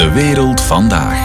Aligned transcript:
De 0.00 0.12
wereld 0.12 0.60
vandaag. 0.60 1.18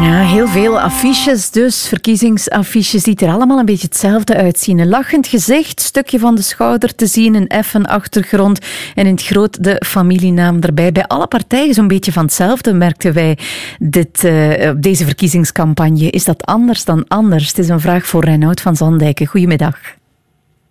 Ja, 0.00 0.20
heel 0.20 0.46
veel 0.48 0.80
affiches 0.80 1.50
dus, 1.50 1.88
verkiezingsaffiches 1.88 3.02
die 3.02 3.16
er 3.16 3.32
allemaal 3.32 3.58
een 3.58 3.64
beetje 3.64 3.86
hetzelfde 3.86 4.36
uitzien. 4.36 4.78
Een 4.78 4.88
lachend 4.88 5.26
gezicht, 5.26 5.80
stukje 5.80 6.18
van 6.18 6.34
de 6.34 6.42
schouder 6.42 6.94
te 6.94 7.06
zien, 7.06 7.34
een 7.34 7.46
effen 7.46 7.86
achtergrond 7.86 8.58
en 8.94 9.06
in 9.06 9.12
het 9.12 9.24
groot 9.24 9.64
de 9.64 9.82
familienaam 9.86 10.60
erbij. 10.60 10.92
Bij 10.92 11.06
alle 11.06 11.26
partijen 11.26 11.74
zo'n 11.74 11.88
beetje 11.88 12.12
van 12.12 12.24
hetzelfde 12.24 12.72
merkten 12.72 13.12
wij 13.12 13.38
dit, 13.78 14.24
uh, 14.24 14.70
deze 14.76 15.04
verkiezingscampagne. 15.04 16.10
Is 16.10 16.24
dat 16.24 16.46
anders 16.46 16.84
dan 16.84 17.04
anders? 17.08 17.48
Het 17.48 17.58
is 17.58 17.68
een 17.68 17.80
vraag 17.80 18.06
voor 18.06 18.24
Reinoud 18.24 18.60
van 18.60 18.76
Zandijken. 18.76 19.26
Goedemiddag. 19.26 19.78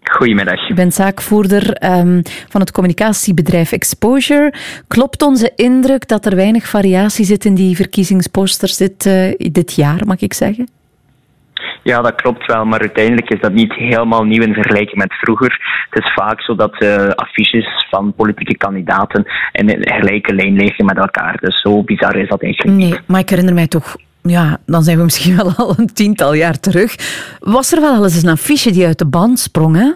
Goedemiddag. 0.10 0.68
Je 0.68 0.74
bent 0.74 0.94
zaakvoerder 0.94 1.84
um, 1.84 2.22
van 2.50 2.62
het 2.62 2.72
communicatiebedrijf 2.72 3.72
Exposure. 3.72 4.54
Klopt 4.88 5.22
onze 5.22 5.52
indruk 5.56 6.08
dat 6.08 6.26
er 6.26 6.36
weinig 6.36 6.68
variatie 6.68 7.26
zit 7.26 7.46
in 7.46 7.56
die 7.56 7.76
verkiezingsposters 7.76 8.78
dit, 8.78 9.06
uh, 9.06 9.34
dit 9.38 9.76
jaar, 9.76 10.06
mag 10.06 10.20
ik 10.20 10.34
zeggen? 10.34 10.68
Ja, 11.84 12.02
dat 12.02 12.16
klopt 12.16 12.46
wel, 12.46 12.66
maar 12.66 12.80
uiteindelijk 12.80 13.30
is 13.30 13.42
dat 13.42 13.54
niet 13.54 13.74
helemaal 13.74 14.24
nieuw 14.24 14.44
in 14.44 14.54
vergelijking 14.54 14.98
met 14.98 15.14
vroeger. 15.14 15.86
Het 15.90 16.04
is 16.04 16.14
vaak 16.14 16.42
zo 16.42 16.56
dat 16.56 16.82
uh, 16.84 17.08
affiches 17.10 17.88
van 17.90 18.14
politieke 18.14 18.58
kandidaten 18.58 19.26
in 19.52 19.70
een 19.70 19.94
gelijke 19.94 20.34
lijn 20.34 20.56
liggen 20.56 20.86
met 20.86 20.98
elkaar. 20.98 21.38
Dus 21.42 21.62
zo 21.62 21.84
bizar 21.84 22.16
is 22.16 22.28
dat 22.28 22.42
eigenlijk 22.42 22.78
niet. 22.78 22.90
Nee, 22.90 23.00
maar 23.08 23.20
ik 23.20 23.30
herinner 23.30 23.54
mij 23.54 23.68
toch 23.68 23.96
ja, 24.30 24.58
dan 24.66 24.84
zijn 24.84 24.98
we 24.98 25.04
misschien 25.04 25.36
wel 25.36 25.54
al 25.58 25.74
een 25.78 25.94
tiental 25.94 26.34
jaar 26.34 26.60
terug. 26.60 26.96
Was 27.40 27.72
er 27.72 27.82
wel 27.82 28.04
eens 28.04 28.24
een 28.24 28.30
affiche 28.30 28.72
die 28.72 28.86
uit 28.86 28.98
de 28.98 29.08
band 29.08 29.40
sprong, 29.40 29.76
hè? 29.76 29.92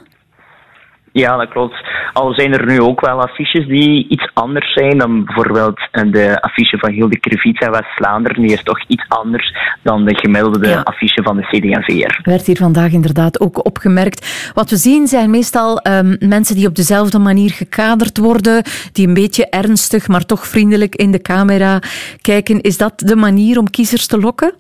Ja, 1.12 1.38
dat 1.38 1.50
klopt. 1.50 1.93
Al 2.14 2.34
zijn 2.34 2.54
er 2.54 2.66
nu 2.66 2.82
ook 2.82 3.02
wel 3.02 3.22
affiches 3.22 3.68
die 3.68 4.08
iets 4.10 4.30
anders 4.34 4.74
zijn 4.74 4.98
dan 4.98 5.26
bijvoorbeeld 5.26 5.80
de 5.92 6.42
affiche 6.42 6.78
van 6.78 6.92
Hilde 6.92 7.20
Krevits 7.20 7.60
en 7.60 7.72
West-Vlaanderen. 7.72 8.42
Die 8.42 8.54
is 8.54 8.64
toch 8.64 8.80
iets 8.88 9.06
anders 9.08 9.58
dan 9.82 10.06
de 10.06 10.16
gemiddelde 10.16 10.86
affiche 10.86 11.24
van 11.24 11.38
de 11.38 11.44
CD&VR. 11.44 12.30
Werd 12.30 12.46
hier 12.46 12.58
vandaag 12.58 12.92
inderdaad 12.92 13.40
ook 13.40 13.66
opgemerkt. 13.66 14.52
Wat 14.54 14.70
we 14.70 14.76
zien 14.76 15.08
zijn 15.08 15.30
meestal 15.30 15.80
um, 15.88 16.16
mensen 16.20 16.56
die 16.56 16.68
op 16.68 16.76
dezelfde 16.76 17.20
manier 17.20 17.50
gekaderd 17.50 18.18
worden, 18.18 18.64
die 18.92 19.08
een 19.08 19.14
beetje 19.14 19.50
ernstig, 19.50 20.08
maar 20.08 20.26
toch 20.26 20.48
vriendelijk 20.48 20.96
in 20.96 21.12
de 21.12 21.22
camera 21.22 21.80
kijken. 22.22 22.62
Is 22.62 22.78
dat 22.78 23.00
de 23.00 23.16
manier 23.16 23.60
om 23.60 23.70
kiezers 23.70 24.08
te 24.08 24.20
lokken? 24.20 24.54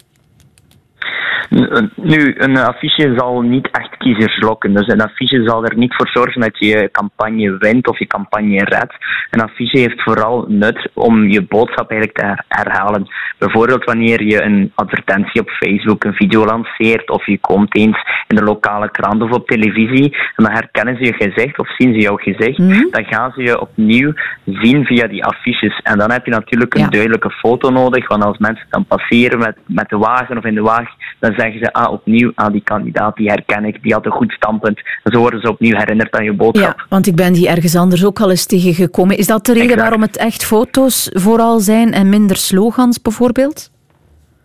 Nu, 1.95 2.35
een 2.37 2.57
affiche 2.57 3.13
zal 3.17 3.41
niet 3.41 3.69
echt 3.71 3.97
kiezers 3.97 4.41
lokken. 4.41 4.73
Dus 4.73 4.87
een 4.87 5.01
affiche 5.01 5.43
zal 5.43 5.65
er 5.65 5.77
niet 5.77 5.95
voor 5.95 6.09
zorgen 6.13 6.41
dat 6.41 6.57
je 6.57 6.89
campagne 6.91 7.57
wint 7.57 7.87
of 7.87 7.99
je 7.99 8.07
campagne 8.07 8.63
redt. 8.63 8.95
Een 9.29 9.41
affiche 9.41 9.79
heeft 9.79 10.01
vooral 10.01 10.45
nut 10.47 10.89
om 10.93 11.27
je 11.29 11.41
boodschap 11.41 11.89
eigenlijk 11.89 12.19
te 12.19 12.43
herhalen. 12.47 13.07
Bijvoorbeeld 13.37 13.83
wanneer 13.83 14.23
je 14.23 14.43
een 14.43 14.71
advertentie 14.75 15.41
op 15.41 15.49
Facebook, 15.49 16.03
een 16.03 16.13
video 16.13 16.45
lanceert 16.45 17.09
of 17.09 17.25
je 17.25 17.39
komt 17.39 17.75
eens 17.75 17.97
in 18.27 18.35
de 18.35 18.43
lokale 18.43 18.91
krant 18.91 19.21
of 19.21 19.31
op 19.31 19.47
televisie 19.47 20.15
en 20.35 20.43
dan 20.43 20.51
herkennen 20.51 20.97
ze 20.97 21.03
je 21.03 21.13
gezicht 21.13 21.59
of 21.59 21.75
zien 21.77 21.93
ze 21.93 21.99
jouw 21.99 22.15
gezicht, 22.15 22.57
mm 22.57 22.91
dan 22.91 23.05
gaan 23.05 23.31
ze 23.35 23.41
je 23.41 23.61
opnieuw 23.61 24.13
zien 24.45 24.85
via 24.85 25.07
die 25.07 25.25
affiches. 25.25 25.79
En 25.83 25.97
dan 25.97 26.11
heb 26.11 26.25
je 26.25 26.31
natuurlijk 26.31 26.73
een 26.73 26.89
duidelijke 26.89 27.29
foto 27.29 27.69
nodig, 27.69 28.07
want 28.07 28.23
als 28.23 28.37
mensen 28.37 28.65
dan 28.69 28.85
passeren 28.85 29.39
met, 29.39 29.57
met 29.65 29.89
de 29.89 29.97
wagen 29.97 30.37
of 30.37 30.45
in 30.45 30.55
de 30.55 30.61
wagen, 30.61 30.92
dan 31.19 31.33
zeggen 31.37 31.59
ze, 31.59 31.73
ah, 31.73 31.91
opnieuw, 31.91 32.31
ah, 32.35 32.51
die 32.51 32.63
kandidaat, 32.63 33.15
die 33.15 33.29
herken 33.29 33.65
ik, 33.65 33.83
die 33.83 33.93
had 33.93 34.05
een 34.05 34.11
goed 34.11 34.31
standpunt. 34.31 34.81
En 35.03 35.11
zo 35.11 35.19
worden 35.19 35.41
ze 35.41 35.49
opnieuw 35.49 35.77
herinnerd 35.77 36.17
aan 36.17 36.23
je 36.23 36.33
boodschap. 36.33 36.77
Ja, 36.77 36.85
want 36.89 37.07
ik 37.07 37.15
ben 37.15 37.33
die 37.33 37.47
ergens 37.47 37.75
anders 37.75 38.05
ook 38.05 38.19
al 38.19 38.29
eens 38.29 38.45
tegengekomen. 38.45 39.17
Is 39.17 39.27
dat 39.27 39.45
de 39.45 39.53
reden 39.53 39.77
waarom 39.77 40.01
het 40.01 40.17
echt 40.17 40.45
foto's 40.45 41.09
vooral 41.13 41.59
zijn 41.59 41.93
en 41.93 42.09
minder 42.09 42.37
slogans 42.37 43.01
bijvoorbeeld? 43.01 43.71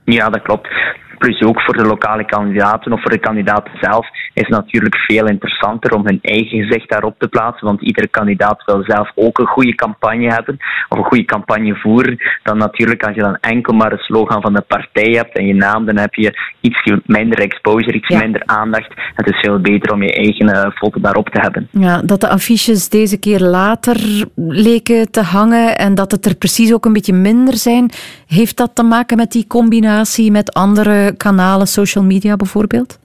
Ja, 0.05 0.29
dat 0.29 0.43
klopt. 0.43 0.69
Plus 1.19 1.43
ook 1.43 1.61
voor 1.61 1.77
de 1.77 1.85
lokale 1.85 2.25
kandidaten 2.25 2.93
of 2.93 3.01
voor 3.01 3.11
de 3.11 3.19
kandidaten 3.19 3.73
zelf 3.81 4.07
is 4.35 4.43
het 4.43 4.49
natuurlijk 4.49 4.97
veel 4.97 5.27
interessanter 5.27 5.95
om 5.95 6.07
hun 6.07 6.19
eigen 6.23 6.65
gezicht 6.65 6.91
daarop 6.91 7.15
te 7.19 7.29
plaatsen. 7.29 7.67
Want 7.67 7.83
iedere 7.83 8.09
kandidaat 8.09 8.65
wil 8.65 8.83
zelf 8.87 9.11
ook 9.15 9.39
een 9.39 9.47
goede 9.47 9.75
campagne 9.75 10.33
hebben 10.33 10.57
of 10.89 10.99
een 10.99 11.05
goede 11.05 11.25
campagne 11.25 11.77
voeren. 11.77 12.17
Dan 12.43 12.59
natuurlijk 12.59 13.05
als 13.05 13.15
je 13.15 13.23
dan 13.23 13.39
enkel 13.41 13.73
maar 13.73 13.93
een 13.93 13.99
slogan 13.99 14.43
van 14.43 14.55
de 14.55 14.61
partij 14.61 15.13
hebt 15.13 15.39
en 15.39 15.47
je 15.47 15.55
naam, 15.55 15.87
dan 15.87 15.99
heb 15.99 16.15
je 16.15 16.39
iets 16.61 16.93
minder 17.07 17.39
exposure, 17.39 17.93
iets 17.93 18.09
minder 18.09 18.43
aandacht. 18.45 18.93
Het 19.15 19.31
is 19.31 19.41
veel 19.41 19.61
beter 19.61 19.93
om 19.93 20.03
je 20.03 20.13
eigen 20.13 20.49
uh, 20.49 20.71
foto 20.75 21.01
daarop 21.01 21.29
te 21.29 21.41
hebben. 21.41 21.69
Ja, 21.71 22.03
dat 22.03 22.21
de 22.21 22.29
affiches 22.29 22.89
deze 22.89 23.19
keer 23.19 23.41
later 23.41 24.27
leken 24.37 25.11
te 25.11 25.23
hangen 25.23 25.79
en 25.79 25.95
dat 25.95 26.11
het 26.11 26.27
er 26.27 26.37
precies 26.37 26.73
ook 26.73 26.85
een 26.85 26.93
beetje 26.93 27.13
minder 27.13 27.57
zijn, 27.57 27.91
heeft 28.27 28.57
dat 28.57 28.75
te 28.75 28.83
maken 28.83 29.17
met 29.17 29.33
die 29.33 29.47
combinatie 29.47 30.31
met 30.31 30.53
andere 30.53 31.08
kanalen, 31.17 31.67
social 31.67 32.05
media 32.05 32.37
bijvoorbeeld? 32.37 32.99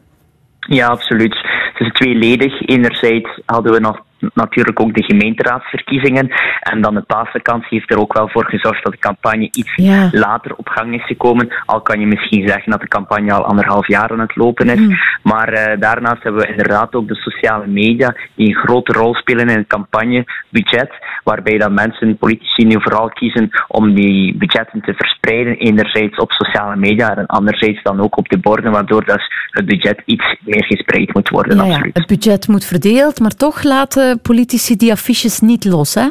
Ja, 0.60 0.88
absoluut. 0.88 1.36
Het 1.74 1.88
is 1.88 1.92
tweeledig. 1.92 2.62
Enerzijds 2.62 3.40
hadden 3.46 3.72
we 3.74 3.80
nog 3.80 4.00
natuurlijk 4.34 4.80
ook 4.80 4.94
de 4.94 5.04
gemeenteraadsverkiezingen. 5.04 6.32
En 6.60 6.82
dan 6.82 6.94
de 6.94 7.02
Pasenkans 7.02 7.70
heeft 7.70 7.92
er 7.92 8.00
ook 8.00 8.14
wel 8.14 8.30
voor 8.30 8.46
gezorgd 8.46 8.84
dat 8.84 8.94
de 8.94 9.00
campagne 9.00 9.50
iets 9.52 9.78
later 10.12 10.56
op 10.56 10.68
gang 10.68 10.94
is 10.94 11.06
gekomen. 11.06 11.54
Al 11.66 11.82
kan 11.82 12.00
je 12.00 12.06
misschien 12.06 12.48
zeggen 12.48 12.72
dat 12.72 12.82
de 12.82 12.88
campagne 12.88 13.34
al 13.34 13.46
anderhalf 13.46 13.88
jaar 13.88 14.12
aan 14.12 14.20
het 14.20 14.36
lopen 14.36 14.70
is. 14.70 14.80
Mm. 14.80 14.98
Maar 15.24 15.54
uh, 15.54 15.80
daarnaast 15.80 16.24
hebben 16.24 16.42
we 16.42 16.48
inderdaad 16.48 16.96
ook 16.96 17.08
de 17.08 17.16
sociale 17.16 17.68
media 17.68 18.16
die 18.36 18.48
een 18.48 18.64
grote 18.64 18.94
rol 18.94 19.16
spelen 19.16 19.50
in 19.50 19.58
het 19.58 19.68
campagnebudget. 19.68 20.92
Waarbij 21.24 21.58
dat 21.58 21.72
mensen, 21.72 22.18
politici 22.18 22.66
nu 22.66 22.76
vooral 22.82 23.10
kiezen 23.10 23.50
om 23.68 23.94
die 23.94 24.38
budgetten 24.38 24.82
te 24.82 24.94
verspreiden. 24.94 25.58
Enerzijds 25.58 26.18
op 26.18 26.32
sociale 26.32 26.76
media 26.76 27.16
en 27.16 27.26
anderzijds 27.26 27.84
dan 27.84 28.02
ook 28.02 28.18
op 28.18 28.30
de 28.30 28.38
borden. 28.38 28.72
Waardoor 28.72 29.06
dat 29.06 29.22
het 29.50 29.66
budget 29.66 30.02
iets 30.06 30.36
meer 30.40 30.66
gespreid 30.66 31.14
moet 31.14 31.30
worden. 31.30 31.56
Ja, 31.56 31.64
absoluut. 31.64 31.96
Ja, 31.96 32.02
het 32.02 32.08
budget 32.08 32.48
moet 32.48 32.66
verdeeld, 32.66 33.20
maar 33.20 33.36
toch 33.36 33.64
laten 33.64 34.13
politici 34.22 34.76
die 34.76 34.92
affiches 34.92 35.40
niet 35.40 35.66
los, 35.66 35.94
hè? 35.94 36.08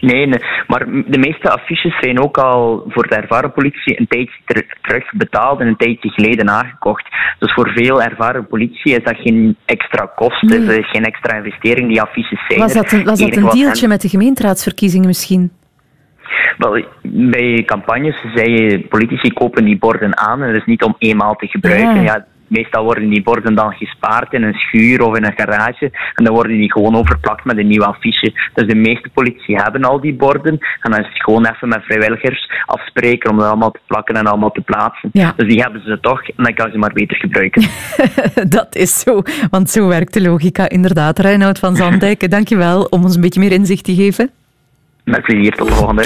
Nee, 0.00 0.26
nee, 0.26 0.40
maar 0.66 0.86
de 0.86 1.18
meeste 1.18 1.50
affiches 1.50 1.98
zijn 2.00 2.20
ook 2.20 2.38
al 2.38 2.84
voor 2.88 3.08
de 3.08 3.14
ervaren 3.14 3.52
politie 3.52 4.00
een 4.00 4.06
tijdje 4.08 4.40
ter 4.44 4.66
terug 4.82 5.12
betaald 5.12 5.60
en 5.60 5.66
een 5.66 5.76
tijdje 5.76 6.10
geleden 6.10 6.50
aangekocht. 6.50 7.08
Dus 7.38 7.52
voor 7.52 7.72
veel 7.74 8.02
ervaren 8.02 8.46
politie 8.46 8.92
is 8.92 9.04
dat 9.04 9.16
geen 9.16 9.56
extra 9.64 10.12
kost, 10.14 10.42
nee. 10.42 10.78
is 10.78 10.90
geen 10.90 11.04
extra 11.04 11.36
investering. 11.36 11.88
Die 11.88 12.02
affiches 12.02 12.46
zijn 12.48 12.60
Was 12.60 12.72
dat 12.72 12.92
een, 12.92 13.04
was 13.04 13.18
dat 13.18 13.36
een 13.36 13.48
dealtje 13.48 13.88
met 13.88 14.00
de 14.00 14.08
gemeenteraadsverkiezingen 14.08 15.06
misschien? 15.06 15.50
Wel, 16.58 16.84
bij 17.02 17.62
campagnes 17.66 18.24
zei 18.34 18.50
je, 18.50 18.80
politici 18.80 19.32
kopen 19.32 19.64
die 19.64 19.78
borden 19.78 20.18
aan 20.18 20.42
en 20.42 20.48
dat 20.48 20.60
is 20.60 20.66
niet 20.66 20.82
om 20.82 20.94
eenmaal 20.98 21.34
te 21.36 21.46
gebruiken. 21.46 22.02
Ja. 22.02 22.02
ja 22.02 22.26
meestal 22.48 22.84
worden 22.84 23.08
die 23.08 23.22
borden 23.22 23.54
dan 23.54 23.72
gespaard 23.72 24.32
in 24.32 24.42
een 24.42 24.54
schuur 24.54 25.02
of 25.02 25.16
in 25.16 25.24
een 25.24 25.36
garage. 25.36 25.90
En 26.14 26.24
dan 26.24 26.34
worden 26.34 26.56
die 26.56 26.72
gewoon 26.72 26.96
overplakt 26.96 27.44
met 27.44 27.58
een 27.58 27.66
nieuw 27.66 27.84
affiche. 27.84 28.32
Dus 28.54 28.66
de 28.66 28.74
meeste 28.74 29.08
politie 29.08 29.56
hebben 29.56 29.84
al 29.84 30.00
die 30.00 30.14
borden. 30.14 30.58
En 30.80 30.90
dan 30.90 31.00
is 31.00 31.08
het 31.08 31.22
gewoon 31.22 31.46
even 31.46 31.68
met 31.68 31.84
vrijwilligers 31.84 32.50
afspreken 32.66 33.30
om 33.30 33.36
dat 33.36 33.46
allemaal 33.46 33.70
te 33.70 33.80
plakken 33.86 34.14
en 34.14 34.26
allemaal 34.26 34.50
te 34.50 34.60
plaatsen. 34.60 35.10
Ja. 35.12 35.32
Dus 35.36 35.48
die 35.48 35.60
hebben 35.60 35.82
ze 35.82 35.98
toch 36.00 36.22
en 36.22 36.44
dan 36.44 36.54
kan 36.54 36.70
ze 36.70 36.78
maar 36.78 36.92
beter 36.92 37.16
gebruiken. 37.16 37.62
dat 38.58 38.74
is 38.74 39.00
zo, 39.00 39.22
want 39.50 39.70
zo 39.70 39.88
werkt 39.88 40.12
de 40.12 40.22
logica 40.22 40.68
inderdaad. 40.68 41.18
Reinoud 41.18 41.58
van 41.58 41.76
Zandijk, 41.76 42.30
dankjewel 42.30 42.84
om 42.84 43.02
ons 43.02 43.14
een 43.14 43.20
beetje 43.20 43.40
meer 43.40 43.52
inzicht 43.52 43.84
te 43.84 43.94
geven. 43.94 44.30
Met 45.04 45.22
plezier, 45.22 45.52
tot 45.52 45.68
de 45.68 45.74
volgende. 45.74 46.04